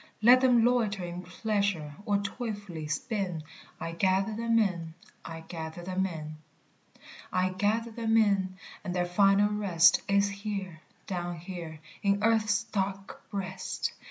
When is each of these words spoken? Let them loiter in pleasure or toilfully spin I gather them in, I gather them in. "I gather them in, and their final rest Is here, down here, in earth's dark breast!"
Let 0.23 0.41
them 0.41 0.65
loiter 0.65 1.03
in 1.03 1.21
pleasure 1.21 1.93
or 2.07 2.17
toilfully 2.23 2.87
spin 2.87 3.43
I 3.79 3.91
gather 3.91 4.33
them 4.35 4.57
in, 4.57 4.95
I 5.23 5.41
gather 5.41 5.83
them 5.83 6.07
in. 6.07 6.37
"I 7.31 7.49
gather 7.49 7.91
them 7.91 8.17
in, 8.17 8.57
and 8.83 8.95
their 8.95 9.05
final 9.05 9.49
rest 9.53 10.01
Is 10.07 10.27
here, 10.27 10.81
down 11.05 11.35
here, 11.37 11.81
in 12.01 12.23
earth's 12.23 12.63
dark 12.63 13.29
breast!" 13.29 13.93